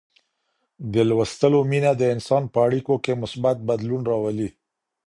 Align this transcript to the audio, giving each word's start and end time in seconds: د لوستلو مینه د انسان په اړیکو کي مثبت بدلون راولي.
د 0.93 0.95
لوستلو 1.09 1.59
مینه 1.71 1.91
د 1.97 2.03
انسان 2.13 2.43
په 2.53 2.59
اړیکو 2.67 2.93
کي 3.03 3.13
مثبت 3.21 3.57
بدلون 3.69 4.01
راولي. 4.11 4.49